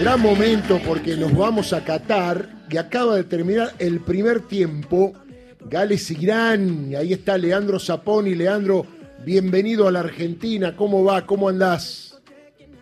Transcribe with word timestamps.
Gran 0.00 0.18
momento 0.22 0.80
porque 0.86 1.14
nos 1.14 1.36
vamos 1.36 1.74
a 1.74 1.84
Qatar 1.84 2.48
y 2.70 2.78
acaba 2.78 3.16
de 3.16 3.24
terminar 3.24 3.72
el 3.78 4.00
primer 4.00 4.40
tiempo. 4.40 5.12
Gales 5.66 6.10
Irán, 6.10 6.94
ahí 6.96 7.12
está 7.12 7.36
Leandro 7.36 7.78
Zaponi. 7.78 8.34
Leandro, 8.34 8.86
bienvenido 9.26 9.86
a 9.86 9.92
la 9.92 10.00
Argentina. 10.00 10.74
¿Cómo 10.74 11.04
va? 11.04 11.26
¿Cómo 11.26 11.50
andás? 11.50 12.18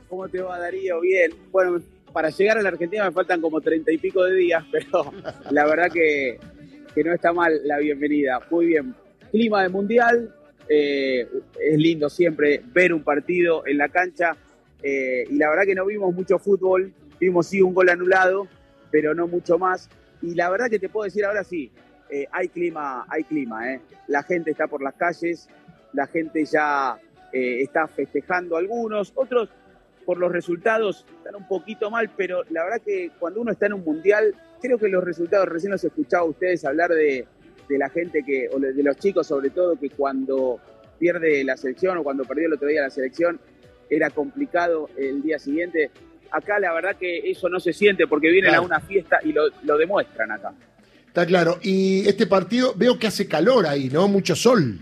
¿Cómo 0.09 0.29
te 0.29 0.41
va, 0.41 0.61
Darío? 0.61 1.01
Bien. 1.01 1.33
Bueno, 1.51 1.83
para 2.13 2.31
llegar 2.31 2.59
a 2.59 2.63
la 2.63 2.69
Argentina 2.69 3.07
me 3.07 3.11
faltan 3.11 3.41
como 3.41 3.61
treinta 3.61 3.91
y 3.91 3.99
pico 3.99 4.23
de 4.23 4.37
días, 4.37 4.65
pero 4.71 5.13
la 5.51 5.67
verdad 5.67 5.91
que, 5.93 6.39
que 6.95 7.03
no 7.03 7.13
está 7.13 7.33
mal 7.33 7.61
la 7.65 7.79
bienvenida. 7.79 8.41
Muy 8.49 8.67
bien. 8.67 8.95
Clima 9.33 9.65
de 9.65 9.71
mundial, 9.71 10.33
eh, 10.69 11.27
es 11.61 11.79
lindo 11.79 12.09
siempre 12.09 12.63
ver 12.73 12.93
un 12.95 13.03
partido 13.03 13.67
en 13.67 13.77
la 13.77 13.89
cancha 13.89 14.37
eh, 14.83 15.25
y 15.29 15.37
la 15.37 15.51
verdad 15.51 15.65
que 15.65 15.75
no 15.75 15.87
vimos 15.87 16.15
mucho 16.15 16.39
fútbol, 16.39 16.93
vimos 17.21 17.47
sí 17.47 17.63
un 17.63 17.75
gol 17.75 17.89
anulado, 17.89 18.49
pero 18.91 19.15
no 19.15 19.27
mucho 19.27 19.59
más. 19.59 19.89
Y 20.23 20.35
la 20.35 20.51
verdad 20.51 20.69
que 20.71 20.79
te 20.79 20.89
puedo 20.89 21.05
decir 21.05 21.25
ahora 21.25 21.45
sí, 21.45 21.71
eh, 22.11 22.27
hay 22.33 22.49
clima, 22.49 23.07
hay 23.09 23.25
clima. 23.25 23.63
La 24.07 24.23
gente 24.23 24.51
está 24.51 24.67
por 24.67 24.83
las 24.83 24.95
calles, 24.95 25.49
la 25.93 26.07
gente 26.07 26.45
ya 26.45 26.99
está 27.31 27.87
festejando 27.87 28.57
algunos, 28.57 29.13
otros 29.15 29.51
por 30.07 30.17
los 30.17 30.33
resultados 30.33 31.05
están 31.19 31.35
un 31.35 31.47
poquito 31.47 31.91
mal, 31.91 32.11
pero 32.17 32.43
la 32.49 32.65
verdad 32.65 32.81
que 32.83 33.11
cuando 33.19 33.43
uno 33.43 33.53
está 33.53 33.67
en 33.67 33.75
un 33.75 33.85
mundial, 33.85 34.35
creo 34.59 34.79
que 34.79 34.89
los 34.89 35.05
resultados, 35.05 35.47
recién 35.47 35.71
los 35.71 35.85
escuchaba 35.85 36.23
a 36.23 36.31
ustedes 36.31 36.65
hablar 36.65 36.91
de, 36.91 37.27
de 37.69 37.79
la 37.79 37.91
gente 37.91 38.23
que, 38.23 38.49
o 38.51 38.59
de 38.59 38.83
los 38.83 38.97
chicos 38.97 39.27
sobre 39.27 39.51
todo, 39.51 39.79
que 39.79 39.91
cuando 39.91 40.61
pierde 40.99 41.45
la 41.45 41.57
selección 41.57 41.99
o 41.99 42.03
cuando 42.03 42.25
perdió 42.25 42.47
el 42.47 42.55
otro 42.55 42.69
día 42.69 42.81
la 42.81 42.91
selección, 42.91 43.39
era 43.91 44.09
complicado 44.11 44.89
el 44.97 45.23
día 45.23 45.39
siguiente. 45.39 45.91
Acá 46.31 46.59
la 46.59 46.73
verdad 46.73 46.97
que 46.97 47.31
eso 47.31 47.49
no 47.49 47.59
se 47.61 47.73
siente 47.73 48.07
porque 48.07 48.31
vienen 48.31 48.55
a 48.55 48.61
una 48.61 48.81
fiesta 48.81 49.19
y 49.25 49.33
lo, 49.33 49.79
demuestran 49.79 50.31
acá. 50.33 50.53
Está 51.07 51.25
claro. 51.27 51.59
Y 51.63 52.07
este 52.07 52.27
partido 52.27 52.75
veo 52.77 52.99
que 52.99 53.07
hace 53.07 53.27
calor 53.27 53.67
ahí, 53.67 53.89
¿no? 53.89 54.09
Mucho 54.09 54.37
sol. 54.37 54.79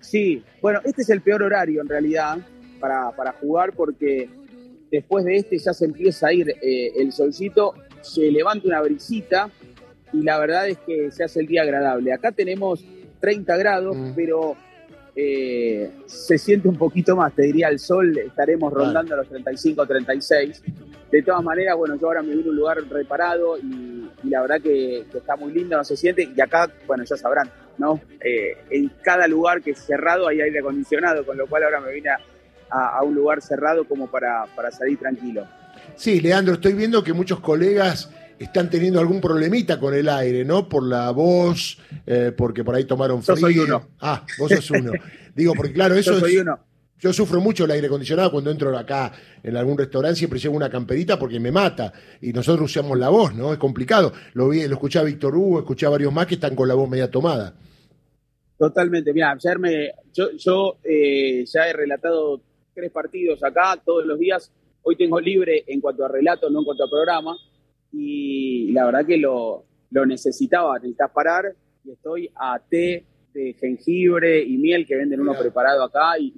Sí, 0.00 0.42
bueno, 0.62 0.80
este 0.84 1.02
es 1.02 1.10
el 1.10 1.20
peor 1.20 1.42
horario 1.42 1.82
en 1.82 1.88
realidad 1.88 2.38
para, 2.80 3.10
para 3.12 3.32
jugar 3.32 3.72
porque 3.72 4.28
después 4.90 5.24
de 5.24 5.36
este 5.36 5.58
ya 5.58 5.72
se 5.72 5.84
empieza 5.84 6.28
a 6.28 6.32
ir 6.32 6.48
eh, 6.62 6.92
el 6.96 7.12
solcito, 7.12 7.74
se 8.02 8.30
levanta 8.30 8.68
una 8.68 8.80
brisita 8.80 9.50
y 10.12 10.22
la 10.22 10.38
verdad 10.38 10.68
es 10.68 10.78
que 10.78 11.10
se 11.10 11.24
hace 11.24 11.40
el 11.40 11.46
día 11.46 11.62
agradable. 11.62 12.12
Acá 12.12 12.32
tenemos 12.32 12.84
30 13.20 13.56
grados, 13.56 13.96
mm. 13.96 14.12
pero 14.14 14.56
eh, 15.18 15.90
se 16.04 16.36
siente 16.36 16.68
un 16.68 16.76
poquito 16.76 17.16
más, 17.16 17.34
te 17.34 17.42
diría 17.42 17.68
el 17.68 17.78
sol, 17.78 18.18
estaremos 18.18 18.70
rondando 18.70 19.16
los 19.16 19.26
35, 19.26 19.86
36. 19.86 20.62
De 21.10 21.22
todas 21.22 21.42
maneras, 21.42 21.74
bueno, 21.74 21.96
yo 21.98 22.08
ahora 22.08 22.22
me 22.22 22.34
vine 22.34 22.48
a 22.48 22.50
un 22.50 22.56
lugar 22.56 22.78
reparado 22.90 23.56
y, 23.56 24.10
la 24.24 24.42
verdad 24.42 24.60
que, 24.60 25.06
está 25.14 25.36
muy 25.36 25.54
lindo, 25.54 25.74
no 25.74 25.84
se 25.84 25.96
siente. 25.96 26.28
Y 26.36 26.38
acá, 26.38 26.70
bueno, 26.86 27.04
ya 27.04 27.16
sabrán, 27.16 27.50
¿no? 27.78 27.98
Eh, 28.20 28.58
en 28.68 28.90
cada 29.02 29.26
lugar 29.26 29.62
que 29.62 29.70
es 29.70 29.78
cerrado 29.78 30.28
hay 30.28 30.42
aire 30.42 30.58
acondicionado, 30.58 31.24
con 31.24 31.38
lo 31.38 31.46
cual 31.46 31.64
ahora 31.64 31.80
me 31.80 31.92
vine 31.92 32.10
a, 32.10 33.02
un 33.02 33.14
lugar 33.14 33.40
cerrado 33.40 33.84
como 33.84 34.10
para, 34.10 34.44
para 34.54 34.70
salir 34.70 34.98
tranquilo. 34.98 35.46
Sí, 35.94 36.20
Leandro, 36.20 36.54
estoy 36.54 36.74
viendo 36.74 37.02
que 37.02 37.14
muchos 37.14 37.40
colegas 37.40 38.10
están 38.38 38.68
teniendo 38.70 39.00
algún 39.00 39.20
problemita 39.20 39.78
con 39.78 39.94
el 39.94 40.08
aire, 40.08 40.44
¿no? 40.44 40.68
Por 40.68 40.86
la 40.86 41.10
voz, 41.10 41.78
eh, 42.06 42.32
porque 42.36 42.64
por 42.64 42.74
ahí 42.74 42.84
tomaron 42.84 43.22
frío. 43.22 43.36
Yo 43.36 43.40
soy 43.40 43.58
uno. 43.58 43.88
Ah, 44.00 44.24
vos 44.38 44.50
sos 44.50 44.70
uno. 44.70 44.92
Digo, 45.34 45.54
porque 45.54 45.72
claro, 45.72 45.94
eso 45.94 46.14
Yo 46.14 46.20
soy 46.20 46.38
uno. 46.38 46.58
Yo 46.98 47.12
sufro 47.12 47.42
mucho 47.42 47.66
el 47.66 47.70
aire 47.72 47.88
acondicionado 47.88 48.30
cuando 48.30 48.50
entro 48.50 48.76
acá 48.76 49.12
en 49.42 49.54
algún 49.54 49.76
restaurante, 49.76 50.16
siempre 50.16 50.38
llevo 50.38 50.56
una 50.56 50.70
camperita 50.70 51.18
porque 51.18 51.38
me 51.38 51.52
mata. 51.52 51.92
Y 52.22 52.32
nosotros 52.32 52.70
usamos 52.70 52.98
la 52.98 53.10
voz, 53.10 53.34
¿no? 53.34 53.52
Es 53.52 53.58
complicado. 53.58 54.12
Lo 54.32 54.48
vi, 54.48 54.66
lo 54.66 54.74
escuché 54.74 54.98
a 54.98 55.02
Víctor 55.02 55.36
Hugo, 55.36 55.58
escuché 55.58 55.84
a 55.84 55.90
varios 55.90 56.12
más 56.12 56.26
que 56.26 56.36
están 56.36 56.56
con 56.56 56.66
la 56.66 56.74
voz 56.74 56.88
media 56.88 57.10
tomada. 57.10 57.54
Totalmente. 58.56 59.12
Mira, 59.12 59.32
ayer 59.32 59.58
me, 59.58 59.90
yo, 60.14 60.30
yo 60.38 60.78
eh, 60.82 61.44
ya 61.44 61.68
he 61.68 61.74
relatado 61.74 62.40
tres 62.74 62.90
partidos 62.90 63.44
acá 63.44 63.78
todos 63.84 64.06
los 64.06 64.18
días. 64.18 64.50
Hoy 64.82 64.96
tengo 64.96 65.20
libre 65.20 65.64
en 65.66 65.82
cuanto 65.82 66.02
a 66.02 66.08
relato, 66.08 66.48
no 66.48 66.60
en 66.60 66.64
cuanto 66.64 66.84
a 66.84 66.88
programa 66.88 67.36
y 67.98 68.72
la 68.72 68.84
verdad 68.84 69.06
que 69.06 69.16
lo, 69.16 69.64
lo 69.90 70.04
necesitaba, 70.04 70.74
necesitas 70.74 71.10
parar 71.10 71.54
y 71.82 71.92
estoy 71.92 72.30
a 72.34 72.58
té 72.58 73.04
de 73.32 73.54
jengibre 73.54 74.42
y 74.42 74.58
miel 74.58 74.86
que 74.86 74.96
venden 74.96 75.20
uno 75.20 75.32
preparado 75.38 75.82
acá 75.82 76.18
y, 76.18 76.34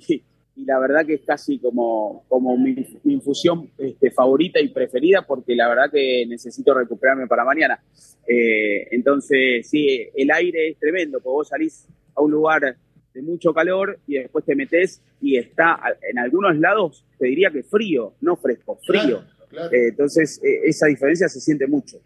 y, 0.54 0.64
la 0.64 0.78
verdad 0.78 1.04
que 1.04 1.14
es 1.14 1.22
casi 1.22 1.58
como, 1.58 2.24
como 2.28 2.56
mi, 2.56 2.76
infusión 3.04 3.70
este, 3.78 4.10
favorita 4.10 4.60
y 4.60 4.69
preferida 4.69 5.22
porque 5.22 5.56
la 5.56 5.69
verdad 5.69 5.91
que 5.91 6.26
necesito 6.26 6.74
recuperarme 6.74 7.26
para 7.26 7.44
mañana. 7.44 7.80
Eh, 8.26 8.88
entonces, 8.92 9.69
sí, 9.69 10.08
el 10.14 10.30
aire 10.30 10.69
es 10.69 10.78
tremendo, 10.78 11.19
porque 11.19 11.32
vos 11.32 11.48
salís 11.48 11.86
a 12.14 12.22
un 12.22 12.30
lugar 12.30 12.76
de 13.14 13.22
mucho 13.22 13.52
calor 13.52 13.98
y 14.06 14.14
después 14.14 14.44
te 14.44 14.54
metes 14.54 15.02
y 15.20 15.36
está 15.36 15.80
en 16.08 16.19
algunos 16.19 16.56
lados, 16.58 17.04
te 17.19 17.26
diría 17.26 17.50
que 17.50 17.62
frío, 17.62 18.14
no 18.20 18.36
fresco, 18.36 18.78
frío. 18.84 19.22
Eh, 19.66 19.88
entonces, 19.88 20.41
eh, 20.44 20.60
esa 20.64 20.86
diferencia 20.86 21.28
se 21.28 21.41
siente 21.41 21.66
mucho. 21.66 21.98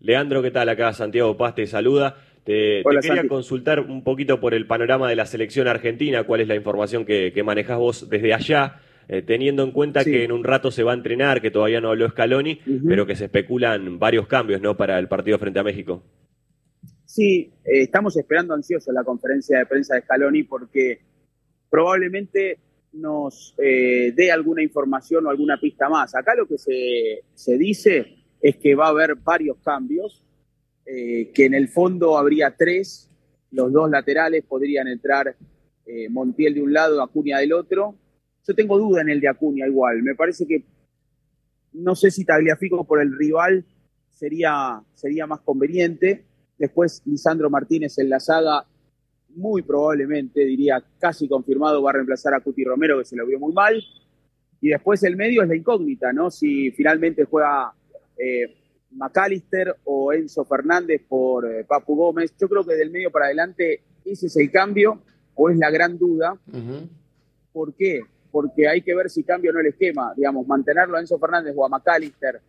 Leandro, 0.00 0.42
¿qué 0.42 0.50
tal? 0.50 0.68
Acá 0.68 0.92
Santiago 0.92 1.36
Paz 1.36 1.54
te 1.54 1.66
saluda. 1.66 2.16
Te, 2.44 2.82
quería 3.00 3.28
consultar 3.28 3.80
un 3.80 4.02
poquito 4.02 4.40
por 4.40 4.52
el 4.52 4.66
panorama 4.66 5.08
de 5.08 5.14
la 5.14 5.26
selección 5.26 5.68
argentina, 5.68 6.24
cuál 6.24 6.40
es 6.40 6.48
la 6.48 6.56
información 6.56 7.04
que, 7.04 7.32
que 7.32 7.44
manejás 7.44 7.78
vos 7.78 8.10
desde 8.10 8.34
allá, 8.34 8.80
eh, 9.08 9.22
teniendo 9.22 9.62
en 9.62 9.70
cuenta 9.70 10.04
que 10.04 10.24
en 10.24 10.32
un 10.32 10.42
rato 10.42 10.72
se 10.72 10.82
va 10.82 10.90
a 10.90 10.96
entrenar, 10.96 11.40
que 11.40 11.52
todavía 11.52 11.80
no 11.80 11.90
habló 11.90 12.08
Scaloni, 12.08 12.58
pero 12.88 13.06
que 13.06 13.14
se 13.14 13.26
especulan 13.26 14.00
varios 14.00 14.26
cambios 14.26 14.60
¿no? 14.60 14.76
para 14.76 14.98
el 14.98 15.06
partido 15.06 15.38
frente 15.38 15.60
a 15.60 15.62
México. 15.62 16.02
Sí, 17.04 17.52
estamos 17.62 18.16
esperando 18.16 18.54
ansiosos 18.54 18.92
la 18.92 19.04
conferencia 19.04 19.58
de 19.58 19.66
prensa 19.66 19.94
de 19.94 20.00
Scaloni 20.00 20.42
porque 20.42 20.98
probablemente 21.70 22.58
nos 22.92 23.54
eh, 23.58 24.12
dé 24.14 24.30
alguna 24.30 24.62
información 24.62 25.26
o 25.26 25.30
alguna 25.30 25.58
pista 25.58 25.88
más. 25.88 26.14
Acá 26.14 26.34
lo 26.34 26.46
que 26.46 26.58
se, 26.58 27.24
se 27.34 27.58
dice 27.58 28.16
es 28.40 28.56
que 28.56 28.74
va 28.74 28.86
a 28.86 28.90
haber 28.90 29.14
varios 29.16 29.58
cambios, 29.58 30.24
eh, 30.84 31.30
que 31.32 31.46
en 31.46 31.54
el 31.54 31.68
fondo 31.68 32.18
habría 32.18 32.54
tres, 32.56 33.10
los 33.50 33.72
dos 33.72 33.90
laterales 33.90 34.44
podrían 34.44 34.88
entrar 34.88 35.36
eh, 35.86 36.08
Montiel 36.08 36.54
de 36.54 36.62
un 36.62 36.72
lado, 36.72 37.02
Acuña 37.02 37.38
del 37.38 37.52
otro. 37.52 37.96
Yo 38.46 38.54
tengo 38.54 38.78
duda 38.78 39.02
en 39.02 39.10
el 39.10 39.20
de 39.20 39.28
Acuña 39.28 39.66
igual, 39.66 40.02
me 40.02 40.14
parece 40.14 40.46
que 40.46 40.64
no 41.72 41.94
sé 41.94 42.10
si 42.10 42.24
Tagliafico 42.24 42.84
por 42.84 43.00
el 43.00 43.16
rival 43.16 43.64
sería, 44.10 44.82
sería 44.94 45.26
más 45.26 45.40
conveniente. 45.40 46.24
Después 46.58 47.02
Lisandro 47.06 47.48
Martínez 47.48 47.98
en 47.98 48.10
la 48.10 48.20
saga 48.20 48.66
muy 49.34 49.62
probablemente, 49.62 50.44
diría 50.44 50.82
casi 50.98 51.28
confirmado, 51.28 51.82
va 51.82 51.90
a 51.90 51.94
reemplazar 51.94 52.34
a 52.34 52.40
Cuti 52.40 52.64
Romero, 52.64 52.98
que 52.98 53.04
se 53.04 53.16
lo 53.16 53.26
vio 53.26 53.38
muy 53.38 53.52
mal. 53.52 53.82
Y 54.60 54.68
después 54.68 55.02
el 55.02 55.16
medio 55.16 55.42
es 55.42 55.48
la 55.48 55.56
incógnita, 55.56 56.12
¿no? 56.12 56.30
Si 56.30 56.70
finalmente 56.70 57.24
juega 57.24 57.72
eh, 58.16 58.54
McAllister 58.92 59.76
o 59.84 60.12
Enzo 60.12 60.44
Fernández 60.44 61.02
por 61.08 61.50
eh, 61.50 61.64
Papu 61.64 61.96
Gómez. 61.96 62.34
Yo 62.38 62.48
creo 62.48 62.64
que 62.64 62.74
del 62.74 62.90
medio 62.90 63.10
para 63.10 63.26
adelante 63.26 63.82
ese 64.04 64.26
es 64.26 64.36
el 64.36 64.50
cambio 64.50 65.02
o 65.34 65.50
es 65.50 65.56
la 65.56 65.70
gran 65.70 65.98
duda. 65.98 66.38
¿Por 67.52 67.74
qué? 67.74 68.02
Porque 68.30 68.68
hay 68.68 68.82
que 68.82 68.94
ver 68.94 69.10
si 69.10 69.24
cambia 69.24 69.50
o 69.50 69.54
no 69.54 69.60
el 69.60 69.66
esquema. 69.66 70.12
Digamos, 70.16 70.46
mantenerlo 70.46 70.96
a 70.96 71.00
Enzo 71.00 71.18
Fernández 71.18 71.54
o 71.56 71.64
a 71.64 71.68
McAllister 71.68 72.40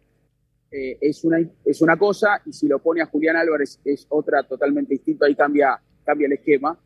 eh, 0.72 0.98
es, 1.02 1.24
una, 1.24 1.38
es 1.66 1.82
una 1.82 1.98
cosa 1.98 2.42
y 2.46 2.54
si 2.54 2.68
lo 2.68 2.80
pone 2.80 3.02
a 3.02 3.06
Julián 3.06 3.36
Álvarez 3.36 3.80
es 3.86 4.06
otra 4.10 4.44
totalmente 4.44 4.94
distinta. 4.94 5.26
Ahí 5.26 5.36
cambia 5.36 5.80
cambia 6.04 6.28
el 6.28 6.34
esquema. 6.34 6.80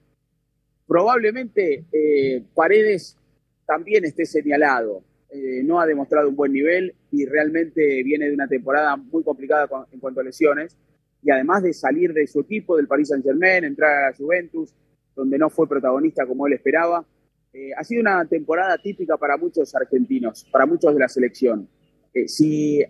Probablemente 0.88 1.86
eh, 1.92 2.44
Paredes 2.54 3.18
también 3.66 4.06
esté 4.06 4.26
señalado. 4.26 5.04
Eh, 5.30 5.62
no 5.64 5.82
ha 5.82 5.86
demostrado 5.86 6.30
un 6.30 6.36
buen 6.36 6.54
nivel 6.54 6.96
y 7.12 7.26
realmente 7.26 8.02
viene 8.04 8.28
de 8.28 8.34
una 8.34 8.48
temporada 8.48 8.96
muy 8.96 9.24
complicada 9.24 9.68
en 9.92 10.00
cuanto 10.00 10.22
a 10.22 10.24
lesiones. 10.24 10.78
Y 11.22 11.32
además 11.32 11.64
de 11.64 11.74
salir 11.74 12.14
de 12.14 12.26
su 12.28 12.40
equipo, 12.40 12.78
del 12.78 12.88
Paris 12.88 13.10
Saint 13.10 13.26
Germain, 13.26 13.66
entrar 13.66 13.92
a 13.92 14.10
la 14.12 14.16
Juventus, 14.16 14.74
donde 15.16 15.38
no 15.38 15.50
fue 15.50 15.68
protagonista 15.68 16.26
como 16.26 16.48
él 16.48 16.54
esperaba. 16.54 17.06
Eh, 17.52 17.72
ha 17.76 17.84
sido 17.84 18.02
una 18.02 18.24
temporada 18.26 18.78
típica 18.78 19.18
para 19.18 19.36
muchos 19.36 19.76
argentinos, 19.76 20.46
para 20.52 20.66
muchos 20.66 20.94
de 20.94 21.00
la 21.00 21.10
selección. 21.10 21.68
si 22.28 22.84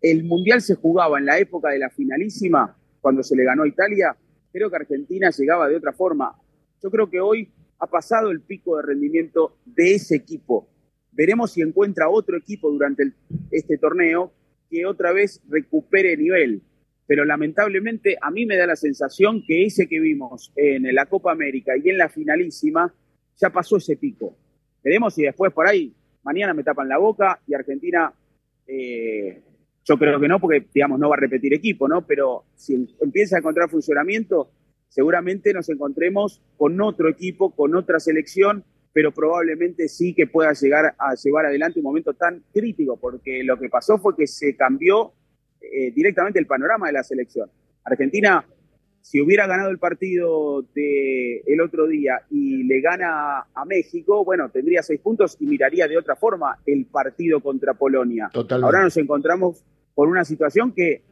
el 0.00 0.24
Mundial 0.24 0.60
se 0.60 0.74
jugaba 0.74 1.18
en 1.18 1.24
la 1.24 1.38
época 1.38 1.70
de 1.70 1.78
la 1.78 1.88
finalísima, 1.88 2.76
cuando 3.00 3.22
se 3.22 3.34
le 3.34 3.44
ganó 3.44 3.62
a 3.62 3.68
Italia, 3.68 4.16
creo 4.54 4.70
que 4.70 4.76
Argentina 4.76 5.30
llegaba 5.30 5.68
de 5.68 5.74
otra 5.74 5.92
forma. 5.92 6.32
Yo 6.80 6.88
creo 6.88 7.10
que 7.10 7.20
hoy 7.20 7.50
ha 7.80 7.88
pasado 7.88 8.30
el 8.30 8.40
pico 8.40 8.76
de 8.76 8.84
rendimiento 8.84 9.58
de 9.64 9.96
ese 9.96 10.14
equipo. 10.14 10.68
Veremos 11.10 11.52
si 11.52 11.60
encuentra 11.60 12.08
otro 12.08 12.36
equipo 12.36 12.70
durante 12.70 13.12
este 13.50 13.78
torneo 13.78 14.32
que 14.70 14.86
otra 14.86 15.12
vez 15.12 15.42
recupere 15.48 16.16
nivel. 16.16 16.62
Pero 17.06 17.24
lamentablemente 17.24 18.16
a 18.20 18.30
mí 18.30 18.46
me 18.46 18.56
da 18.56 18.68
la 18.68 18.76
sensación 18.76 19.42
que 19.44 19.66
ese 19.66 19.88
que 19.88 19.98
vimos 19.98 20.52
en 20.54 20.94
la 20.94 21.06
Copa 21.06 21.32
América 21.32 21.72
y 21.76 21.90
en 21.90 21.98
la 21.98 22.08
finalísima 22.08 22.94
ya 23.36 23.50
pasó 23.50 23.78
ese 23.78 23.96
pico. 23.96 24.36
Veremos 24.84 25.14
si 25.14 25.22
después 25.22 25.52
por 25.52 25.66
ahí 25.66 25.92
mañana 26.22 26.54
me 26.54 26.62
tapan 26.62 26.88
la 26.88 26.98
boca 26.98 27.40
y 27.46 27.54
Argentina 27.54 28.14
Eh, 28.66 29.42
yo 29.84 29.98
creo 29.98 30.18
que 30.18 30.28
no, 30.28 30.40
porque, 30.40 30.66
digamos, 30.72 30.98
no 30.98 31.10
va 31.10 31.16
a 31.16 31.20
repetir 31.20 31.52
equipo, 31.52 31.86
¿no? 31.88 32.06
Pero 32.06 32.44
si 32.56 32.88
empieza 33.00 33.36
a 33.36 33.40
encontrar 33.40 33.68
funcionamiento, 33.68 34.50
seguramente 34.88 35.52
nos 35.52 35.68
encontremos 35.68 36.40
con 36.56 36.80
otro 36.80 37.08
equipo, 37.08 37.54
con 37.54 37.74
otra 37.74 38.00
selección, 38.00 38.64
pero 38.92 39.12
probablemente 39.12 39.88
sí 39.88 40.14
que 40.14 40.26
pueda 40.26 40.52
llegar 40.52 40.94
a 40.98 41.14
llevar 41.14 41.46
adelante 41.46 41.80
un 41.80 41.84
momento 41.84 42.14
tan 42.14 42.42
crítico, 42.52 42.96
porque 42.96 43.42
lo 43.44 43.58
que 43.58 43.68
pasó 43.68 43.98
fue 43.98 44.16
que 44.16 44.26
se 44.26 44.56
cambió 44.56 45.12
eh, 45.60 45.90
directamente 45.90 46.38
el 46.38 46.46
panorama 46.46 46.86
de 46.86 46.92
la 46.92 47.02
selección. 47.02 47.50
Argentina, 47.84 48.46
si 49.04 49.20
hubiera 49.20 49.46
ganado 49.46 49.68
el 49.68 49.78
partido 49.78 50.62
de 50.74 51.42
el 51.46 51.60
otro 51.60 51.86
día 51.86 52.22
y 52.30 52.62
le 52.62 52.80
gana 52.80 53.40
a 53.54 53.64
México, 53.66 54.24
bueno, 54.24 54.48
tendría 54.48 54.82
seis 54.82 54.98
puntos 54.98 55.36
y 55.40 55.44
miraría 55.44 55.86
de 55.86 55.98
otra 55.98 56.16
forma 56.16 56.58
el 56.64 56.86
partido 56.86 57.40
contra 57.40 57.74
Polonia. 57.74 58.30
Ahora 58.62 58.82
nos 58.82 58.96
encontramos 58.96 59.62
con 59.94 60.08
una 60.08 60.24
situación 60.24 60.72
que 60.72 61.02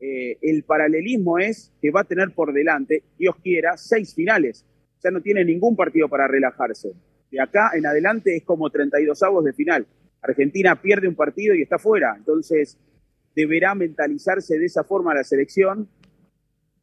eh, 0.00 0.38
el 0.40 0.62
paralelismo 0.62 1.38
es 1.38 1.70
que 1.82 1.90
va 1.90 2.00
a 2.00 2.04
tener 2.04 2.30
por 2.30 2.54
delante, 2.54 3.02
Dios 3.18 3.36
quiera, 3.42 3.76
seis 3.76 4.14
finales. 4.14 4.64
Ya 5.04 5.10
no 5.10 5.20
tiene 5.20 5.44
ningún 5.44 5.76
partido 5.76 6.08
para 6.08 6.26
relajarse. 6.26 6.94
De 7.30 7.42
acá 7.42 7.72
en 7.74 7.84
adelante 7.84 8.36
es 8.36 8.42
como 8.44 8.70
32 8.70 9.22
avos 9.22 9.44
de 9.44 9.52
final. 9.52 9.86
Argentina 10.22 10.80
pierde 10.80 11.08
un 11.08 11.14
partido 11.14 11.54
y 11.54 11.60
está 11.60 11.78
fuera. 11.78 12.14
Entonces, 12.16 12.78
deberá 13.36 13.74
mentalizarse 13.74 14.58
de 14.58 14.64
esa 14.64 14.82
forma 14.82 15.12
la 15.12 15.24
selección 15.24 15.90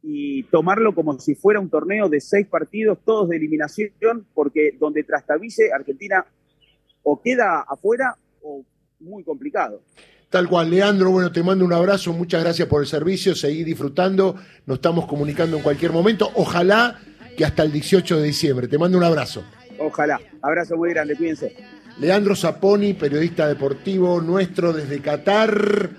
y 0.02 0.42
tomarlo 0.44 0.94
como 0.94 1.18
si 1.18 1.34
fuera 1.34 1.60
un 1.60 1.70
torneo 1.70 2.08
de 2.08 2.20
seis 2.20 2.46
partidos, 2.46 2.98
todos 3.04 3.28
de 3.28 3.36
eliminación, 3.36 4.26
porque 4.34 4.76
donde 4.78 5.04
trastabice 5.04 5.72
Argentina 5.72 6.26
o 7.02 7.20
queda 7.20 7.64
afuera 7.68 8.16
o 8.42 8.64
muy 9.00 9.22
complicado. 9.22 9.82
Tal 10.28 10.48
cual, 10.48 10.70
Leandro, 10.70 11.10
bueno, 11.10 11.30
te 11.30 11.42
mando 11.42 11.64
un 11.64 11.72
abrazo, 11.72 12.12
muchas 12.12 12.42
gracias 12.42 12.66
por 12.66 12.80
el 12.80 12.86
servicio, 12.86 13.34
seguí 13.34 13.64
disfrutando, 13.64 14.34
nos 14.64 14.76
estamos 14.76 15.06
comunicando 15.06 15.58
en 15.58 15.62
cualquier 15.62 15.92
momento, 15.92 16.30
ojalá 16.34 16.98
que 17.36 17.44
hasta 17.44 17.62
el 17.62 17.70
18 17.70 18.18
de 18.18 18.24
diciembre, 18.24 18.66
te 18.66 18.78
mando 18.78 18.96
un 18.96 19.04
abrazo. 19.04 19.44
Ojalá, 19.78 20.18
abrazo 20.40 20.76
muy 20.76 20.90
grande, 20.90 21.16
cuídense. 21.16 21.54
Leandro 21.98 22.34
Zaponi, 22.34 22.94
periodista 22.94 23.46
deportivo 23.46 24.20
nuestro 24.20 24.72
desde 24.72 25.00
Qatar. 25.00 25.90